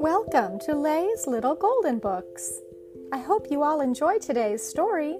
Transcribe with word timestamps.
Welcome 0.00 0.60
to 0.60 0.76
Lay's 0.76 1.26
Little 1.26 1.56
Golden 1.56 1.98
Books. 1.98 2.52
I 3.12 3.18
hope 3.18 3.48
you 3.50 3.64
all 3.64 3.80
enjoy 3.80 4.18
today's 4.18 4.62
story, 4.62 5.18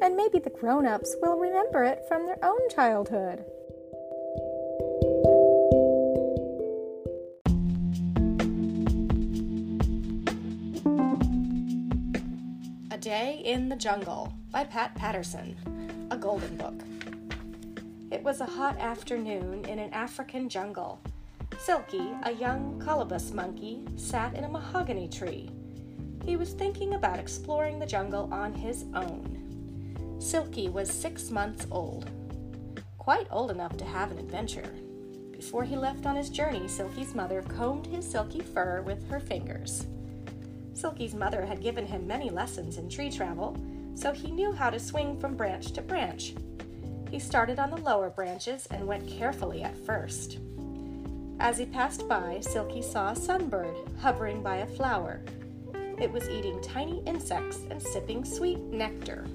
and 0.00 0.16
maybe 0.16 0.38
the 0.38 0.48
grown 0.48 0.86
ups 0.86 1.14
will 1.20 1.38
remember 1.38 1.84
it 1.84 2.00
from 2.08 2.24
their 2.24 2.42
own 2.42 2.58
childhood. 2.70 3.44
A 12.90 12.96
Day 12.96 13.42
in 13.44 13.68
the 13.68 13.76
Jungle 13.76 14.32
by 14.50 14.64
Pat 14.64 14.94
Patterson, 14.94 15.54
a 16.10 16.16
golden 16.16 16.56
book. 16.56 16.82
It 18.10 18.22
was 18.22 18.40
a 18.40 18.46
hot 18.46 18.78
afternoon 18.78 19.66
in 19.66 19.78
an 19.78 19.92
African 19.92 20.48
jungle. 20.48 21.02
Silky, 21.58 22.10
a 22.24 22.32
young 22.32 22.80
colobus 22.84 23.32
monkey, 23.32 23.82
sat 23.96 24.34
in 24.34 24.44
a 24.44 24.48
mahogany 24.48 25.08
tree. 25.08 25.50
He 26.24 26.36
was 26.36 26.52
thinking 26.52 26.94
about 26.94 27.18
exploring 27.18 27.78
the 27.78 27.86
jungle 27.86 28.32
on 28.32 28.52
his 28.52 28.84
own. 28.94 30.16
Silky 30.20 30.68
was 30.68 30.90
six 30.90 31.30
months 31.30 31.66
old, 31.70 32.10
quite 32.98 33.26
old 33.30 33.50
enough 33.50 33.76
to 33.76 33.84
have 33.84 34.10
an 34.10 34.18
adventure. 34.18 34.74
Before 35.32 35.64
he 35.64 35.76
left 35.76 36.06
on 36.06 36.16
his 36.16 36.30
journey, 36.30 36.66
Silky's 36.68 37.14
mother 37.14 37.42
combed 37.42 37.86
his 37.86 38.10
silky 38.10 38.40
fur 38.40 38.82
with 38.82 39.08
her 39.10 39.20
fingers. 39.20 39.86
Silky's 40.72 41.14
mother 41.14 41.44
had 41.44 41.62
given 41.62 41.86
him 41.86 42.06
many 42.06 42.30
lessons 42.30 42.78
in 42.78 42.88
tree 42.88 43.10
travel, 43.10 43.56
so 43.94 44.12
he 44.12 44.30
knew 44.30 44.52
how 44.52 44.70
to 44.70 44.80
swing 44.80 45.18
from 45.18 45.36
branch 45.36 45.72
to 45.72 45.82
branch. 45.82 46.34
He 47.10 47.18
started 47.18 47.58
on 47.58 47.70
the 47.70 47.76
lower 47.76 48.10
branches 48.10 48.66
and 48.70 48.86
went 48.86 49.06
carefully 49.06 49.62
at 49.62 49.76
first. 49.76 50.38
As 51.40 51.58
he 51.58 51.66
passed 51.66 52.08
by, 52.08 52.40
Silky 52.40 52.80
saw 52.80 53.10
a 53.10 53.14
sunbird 53.14 53.76
hovering 53.98 54.42
by 54.42 54.56
a 54.56 54.66
flower. 54.66 55.20
It 56.00 56.10
was 56.10 56.28
eating 56.28 56.60
tiny 56.62 57.02
insects 57.06 57.60
and 57.70 57.80
sipping 57.80 58.24
sweet 58.24 58.58
nectar. 58.60 59.26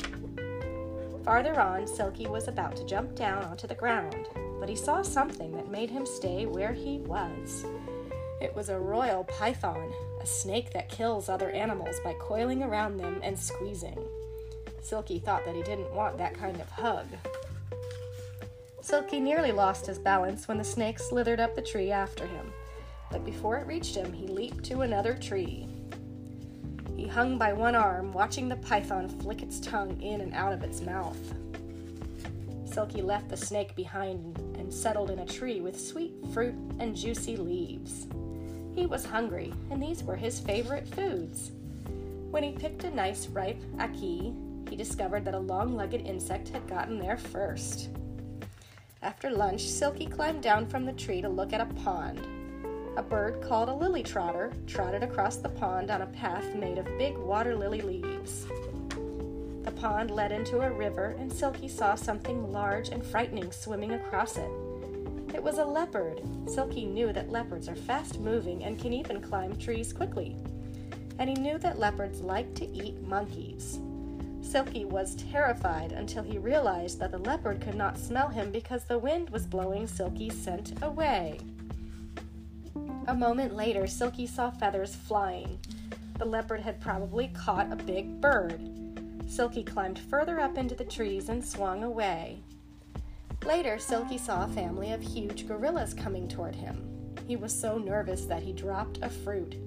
Farther 1.23 1.59
on, 1.59 1.85
Silky 1.85 2.27
was 2.27 2.47
about 2.47 2.75
to 2.77 2.85
jump 2.85 3.15
down 3.15 3.43
onto 3.43 3.67
the 3.67 3.75
ground, 3.75 4.27
but 4.59 4.69
he 4.69 4.75
saw 4.75 5.01
something 5.01 5.51
that 5.51 5.71
made 5.71 5.89
him 5.89 6.05
stay 6.05 6.45
where 6.45 6.73
he 6.73 6.99
was. 6.99 7.65
It 8.41 8.55
was 8.55 8.69
a 8.69 8.79
royal 8.79 9.25
python, 9.25 9.91
a 10.21 10.25
snake 10.25 10.71
that 10.71 10.89
kills 10.89 11.29
other 11.29 11.49
animals 11.51 11.99
by 12.03 12.13
coiling 12.13 12.63
around 12.63 12.97
them 12.97 13.19
and 13.21 13.37
squeezing. 13.37 13.99
Silky 14.81 15.19
thought 15.19 15.45
that 15.45 15.55
he 15.55 15.61
didn't 15.61 15.93
want 15.93 16.17
that 16.17 16.33
kind 16.33 16.59
of 16.59 16.69
hug. 16.69 17.05
Silky 18.81 19.19
nearly 19.19 19.51
lost 19.51 19.85
his 19.85 19.99
balance 19.99 20.47
when 20.47 20.57
the 20.57 20.63
snake 20.63 20.99
slithered 20.99 21.39
up 21.39 21.55
the 21.55 21.61
tree 21.61 21.91
after 21.91 22.25
him, 22.25 22.53
but 23.11 23.25
before 23.25 23.57
it 23.57 23.67
reached 23.67 23.95
him, 23.95 24.13
he 24.13 24.27
leaped 24.27 24.63
to 24.65 24.81
another 24.81 25.15
tree. 25.15 25.67
He 26.95 27.07
hung 27.07 27.37
by 27.37 27.53
one 27.53 27.75
arm, 27.75 28.11
watching 28.13 28.49
the 28.49 28.55
python 28.57 29.07
flick 29.07 29.41
its 29.41 29.59
tongue 29.59 30.01
in 30.01 30.21
and 30.21 30.33
out 30.33 30.53
of 30.53 30.63
its 30.63 30.81
mouth. 30.81 31.17
Silky 32.65 33.01
left 33.01 33.29
the 33.29 33.37
snake 33.37 33.75
behind 33.75 34.37
and 34.57 34.73
settled 34.73 35.09
in 35.09 35.19
a 35.19 35.25
tree 35.25 35.59
with 35.59 35.79
sweet 35.79 36.13
fruit 36.33 36.55
and 36.79 36.95
juicy 36.95 37.35
leaves. 37.35 38.07
He 38.75 38.85
was 38.85 39.05
hungry, 39.05 39.53
and 39.71 39.81
these 39.81 40.03
were 40.03 40.15
his 40.15 40.39
favorite 40.39 40.87
foods. 40.87 41.51
When 42.31 42.43
he 42.43 42.51
picked 42.51 42.83
a 42.83 42.91
nice 42.91 43.27
ripe 43.27 43.61
ackee, 43.77 44.69
he 44.69 44.75
discovered 44.75 45.25
that 45.25 45.33
a 45.33 45.39
long 45.39 45.75
legged 45.75 46.05
insect 46.05 46.49
had 46.49 46.67
gotten 46.67 46.99
there 46.99 47.17
first. 47.17 47.89
After 49.01 49.29
lunch, 49.29 49.61
Silky 49.61 50.05
climbed 50.05 50.43
down 50.43 50.67
from 50.67 50.85
the 50.85 50.91
tree 50.91 51.21
to 51.21 51.29
look 51.29 51.53
at 51.53 51.61
a 51.61 51.73
pond. 51.83 52.19
A 52.97 53.01
bird 53.01 53.41
called 53.41 53.69
a 53.69 53.73
lily 53.73 54.03
trotter 54.03 54.51
trotted 54.67 55.03
across 55.03 55.37
the 55.37 55.47
pond 55.47 55.89
on 55.89 56.01
a 56.01 56.07
path 56.07 56.53
made 56.53 56.77
of 56.77 56.97
big 56.97 57.17
water 57.17 57.55
lily 57.55 57.79
leaves. 57.79 58.45
The 59.63 59.71
pond 59.71 60.11
led 60.11 60.33
into 60.33 60.59
a 60.59 60.71
river, 60.71 61.15
and 61.17 61.31
Silky 61.31 61.69
saw 61.69 61.95
something 61.95 62.51
large 62.51 62.89
and 62.89 63.05
frightening 63.05 63.53
swimming 63.53 63.93
across 63.93 64.35
it. 64.35 64.51
It 65.33 65.41
was 65.41 65.59
a 65.59 65.65
leopard. 65.65 66.21
Silky 66.47 66.85
knew 66.85 67.13
that 67.13 67.29
leopards 67.29 67.69
are 67.69 67.75
fast 67.75 68.19
moving 68.19 68.65
and 68.65 68.77
can 68.77 68.91
even 68.91 69.21
climb 69.21 69.55
trees 69.55 69.93
quickly. 69.93 70.35
And 71.19 71.29
he 71.29 71.35
knew 71.35 71.57
that 71.59 71.79
leopards 71.79 72.19
like 72.19 72.53
to 72.55 72.67
eat 72.67 73.01
monkeys. 73.01 73.79
Silky 74.49 74.83
was 74.83 75.13
terrified 75.13 75.91
until 75.91 76.23
he 76.23 76.39
realized 76.39 76.97
that 76.97 77.11
the 77.11 77.19
leopard 77.19 77.61
could 77.61 77.75
not 77.75 77.99
smell 77.99 78.29
him 78.29 78.49
because 78.49 78.83
the 78.83 78.97
wind 78.97 79.29
was 79.29 79.45
blowing 79.45 79.85
Silky's 79.85 80.35
scent 80.35 80.73
away. 80.81 81.39
A 83.05 83.13
moment 83.13 83.55
later, 83.55 83.85
Silky 83.85 84.25
saw 84.25 84.49
feathers 84.49 84.95
flying. 84.95 85.59
The 86.17 86.25
leopard 86.25 86.61
had 86.61 86.81
probably 86.81 87.27
caught 87.27 87.71
a 87.71 87.75
big 87.75 88.19
bird. 88.19 88.67
Silky 89.27 89.61
climbed 89.61 89.99
further 89.99 90.39
up 90.39 90.57
into 90.57 90.73
the 90.73 90.83
trees 90.83 91.29
and 91.29 91.45
swung 91.45 91.83
away. 91.83 92.39
Later, 93.45 93.77
Silky 93.77 94.17
saw 94.17 94.45
a 94.45 94.47
family 94.47 94.93
of 94.93 95.01
huge 95.01 95.47
gorillas 95.47 95.93
coming 95.93 96.27
toward 96.27 96.55
him. 96.55 97.13
He 97.27 97.35
was 97.35 97.53
so 97.53 97.77
nervous 97.77 98.25
that 98.25 98.41
he 98.41 98.53
dropped 98.53 98.97
a 99.03 99.11
fruit. 99.11 99.57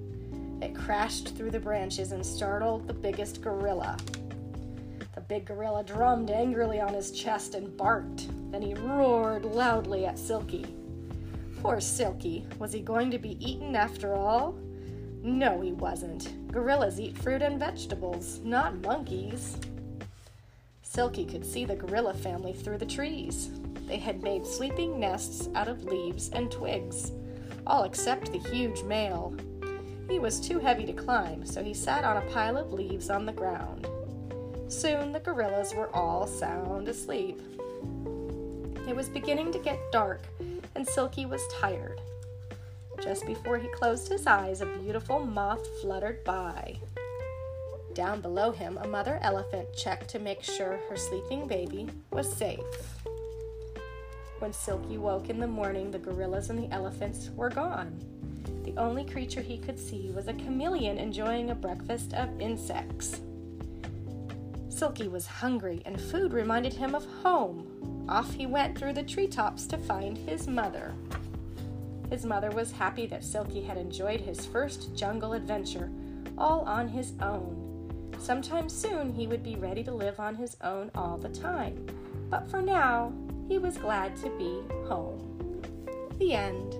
It 0.61 0.75
crashed 0.75 1.37
through 1.37 1.51
the 1.51 1.59
branches 1.61 2.11
and 2.11 2.25
startled 2.25 2.85
the 2.85 2.93
biggest 2.93 3.41
gorilla 3.41 3.95
big 5.33 5.45
gorilla 5.45 5.83
drummed 5.83 6.29
angrily 6.29 6.79
on 6.79 6.93
his 6.93 7.09
chest 7.09 7.55
and 7.55 7.75
barked. 7.75 8.27
Then 8.51 8.61
he 8.61 8.75
roared 8.75 9.45
loudly 9.45 10.05
at 10.05 10.19
Silky. 10.19 10.63
Poor 11.59 11.81
Silky. 11.81 12.45
Was 12.59 12.71
he 12.71 12.81
going 12.81 13.09
to 13.09 13.17
be 13.17 13.43
eaten 13.43 13.75
after 13.75 14.13
all? 14.13 14.53
No, 15.23 15.59
he 15.59 15.71
wasn't. 15.71 16.31
Gorillas 16.51 16.99
eat 16.99 17.17
fruit 17.17 17.41
and 17.41 17.57
vegetables, 17.57 18.41
not 18.43 18.79
monkeys. 18.83 19.57
Silky 20.83 21.25
could 21.25 21.43
see 21.43 21.65
the 21.65 21.77
gorilla 21.77 22.13
family 22.13 22.53
through 22.53 22.77
the 22.77 22.85
trees. 22.85 23.49
They 23.87 23.97
had 23.97 24.21
made 24.21 24.45
sleeping 24.45 24.99
nests 24.99 25.49
out 25.55 25.67
of 25.67 25.83
leaves 25.83 26.29
and 26.29 26.51
twigs, 26.51 27.11
all 27.65 27.85
except 27.85 28.31
the 28.31 28.37
huge 28.37 28.83
male. 28.83 29.35
He 30.07 30.19
was 30.19 30.39
too 30.39 30.59
heavy 30.59 30.85
to 30.85 30.93
climb, 30.93 31.43
so 31.43 31.63
he 31.63 31.73
sat 31.73 32.03
on 32.03 32.17
a 32.17 32.29
pile 32.29 32.55
of 32.55 32.71
leaves 32.71 33.09
on 33.09 33.25
the 33.25 33.33
ground. 33.33 33.87
Soon 34.73 35.11
the 35.11 35.19
gorillas 35.19 35.73
were 35.75 35.95
all 35.95 36.25
sound 36.25 36.87
asleep. 36.87 37.39
It 38.87 38.95
was 38.95 39.07
beginning 39.07 39.51
to 39.51 39.59
get 39.59 39.91
dark, 39.91 40.21
and 40.75 40.85
Silky 40.85 41.27
was 41.27 41.47
tired. 41.59 42.01
Just 43.01 43.25
before 43.27 43.59
he 43.59 43.67
closed 43.67 44.09
his 44.09 44.25
eyes, 44.25 44.61
a 44.61 44.65
beautiful 44.65 45.19
moth 45.19 45.65
fluttered 45.79 46.23
by. 46.23 46.75
Down 47.93 48.19
below 48.19 48.51
him, 48.51 48.79
a 48.81 48.87
mother 48.87 49.19
elephant 49.21 49.67
checked 49.75 50.09
to 50.09 50.19
make 50.19 50.41
sure 50.41 50.79
her 50.89 50.97
sleeping 50.97 51.47
baby 51.47 51.87
was 52.09 52.31
safe. 52.33 52.97
When 54.39 54.53
Silky 54.53 54.97
woke 54.97 55.29
in 55.29 55.39
the 55.39 55.47
morning, 55.47 55.91
the 55.91 55.99
gorillas 55.99 56.49
and 56.49 56.57
the 56.57 56.73
elephants 56.73 57.29
were 57.35 57.49
gone. 57.49 58.03
The 58.63 58.75
only 58.77 59.05
creature 59.05 59.41
he 59.41 59.59
could 59.59 59.79
see 59.79 60.09
was 60.09 60.27
a 60.27 60.33
chameleon 60.33 60.97
enjoying 60.97 61.51
a 61.51 61.55
breakfast 61.55 62.13
of 62.13 62.41
insects. 62.41 63.21
Silky 64.73 65.07
was 65.07 65.27
hungry, 65.27 65.81
and 65.85 66.01
food 66.01 66.33
reminded 66.33 66.73
him 66.73 66.95
of 66.95 67.05
home. 67.21 68.05
Off 68.09 68.33
he 68.33 68.47
went 68.47 68.77
through 68.77 68.93
the 68.93 69.03
treetops 69.03 69.67
to 69.67 69.77
find 69.77 70.17
his 70.17 70.47
mother. 70.47 70.93
His 72.09 72.25
mother 72.25 72.51
was 72.51 72.71
happy 72.71 73.05
that 73.07 73.23
Silky 73.23 73.61
had 73.61 73.77
enjoyed 73.77 74.19
his 74.19 74.45
first 74.45 74.95
jungle 74.95 75.33
adventure, 75.33 75.91
all 76.37 76.61
on 76.61 76.87
his 76.87 77.13
own. 77.21 78.11
Sometime 78.19 78.67
soon 78.67 79.13
he 79.13 79.27
would 79.27 79.43
be 79.43 79.55
ready 79.55 79.83
to 79.83 79.93
live 79.93 80.19
on 80.19 80.35
his 80.35 80.57
own 80.61 80.89
all 80.95 81.17
the 81.17 81.29
time, 81.29 81.85
but 82.29 82.49
for 82.49 82.61
now, 82.61 83.13
he 83.47 83.57
was 83.57 83.77
glad 83.77 84.15
to 84.17 84.29
be 84.37 84.61
home. 84.87 85.61
The 86.17 86.33
end. 86.33 86.75